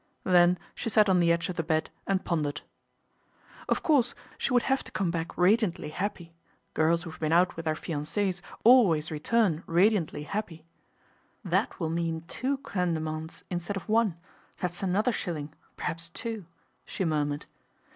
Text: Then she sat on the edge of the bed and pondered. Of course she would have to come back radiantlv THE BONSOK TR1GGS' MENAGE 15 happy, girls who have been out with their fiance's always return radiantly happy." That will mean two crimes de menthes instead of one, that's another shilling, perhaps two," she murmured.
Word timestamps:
Then 0.23 0.57
she 0.73 0.89
sat 0.89 1.09
on 1.09 1.19
the 1.19 1.31
edge 1.31 1.47
of 1.47 1.57
the 1.57 1.63
bed 1.63 1.91
and 2.07 2.25
pondered. 2.25 2.61
Of 3.69 3.83
course 3.83 4.15
she 4.35 4.51
would 4.51 4.63
have 4.63 4.83
to 4.85 4.91
come 4.91 5.11
back 5.11 5.27
radiantlv 5.37 5.73
THE 5.75 5.89
BONSOK 5.89 5.91
TR1GGS' 5.91 5.91
MENAGE 5.91 5.91
15 5.91 5.91
happy, 5.91 6.33
girls 6.73 7.03
who 7.03 7.11
have 7.11 7.19
been 7.19 7.31
out 7.31 7.55
with 7.55 7.65
their 7.65 7.75
fiance's 7.75 8.41
always 8.63 9.11
return 9.11 9.63
radiantly 9.67 10.23
happy." 10.23 10.65
That 11.53 11.79
will 11.79 11.91
mean 11.91 12.21
two 12.21 12.57
crimes 12.57 12.95
de 12.95 12.99
menthes 12.99 13.43
instead 13.51 13.77
of 13.77 13.87
one, 13.87 14.17
that's 14.57 14.81
another 14.81 15.11
shilling, 15.11 15.53
perhaps 15.77 16.09
two," 16.09 16.47
she 16.83 17.05
murmured. 17.05 17.45